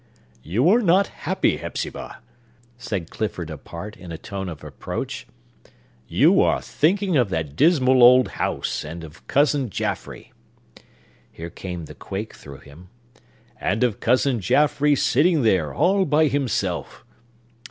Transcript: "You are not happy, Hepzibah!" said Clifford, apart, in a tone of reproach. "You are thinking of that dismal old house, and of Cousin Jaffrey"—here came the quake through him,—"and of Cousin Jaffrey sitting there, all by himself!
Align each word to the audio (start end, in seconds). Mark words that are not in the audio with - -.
"You 0.41 0.67
are 0.69 0.81
not 0.81 1.09
happy, 1.29 1.57
Hepzibah!" 1.57 2.21
said 2.79 3.11
Clifford, 3.11 3.51
apart, 3.51 3.95
in 3.95 4.11
a 4.11 4.17
tone 4.17 4.49
of 4.49 4.63
reproach. 4.63 5.27
"You 6.07 6.41
are 6.41 6.59
thinking 6.59 7.17
of 7.17 7.29
that 7.29 7.55
dismal 7.55 8.01
old 8.01 8.29
house, 8.29 8.83
and 8.83 9.03
of 9.03 9.27
Cousin 9.27 9.69
Jaffrey"—here 9.69 10.31
came 11.51 11.85
the 11.85 11.93
quake 11.93 12.33
through 12.33 12.61
him,—"and 12.61 13.83
of 13.83 13.99
Cousin 13.99 14.39
Jaffrey 14.39 14.95
sitting 14.95 15.43
there, 15.43 15.71
all 15.71 16.05
by 16.05 16.25
himself! 16.25 17.05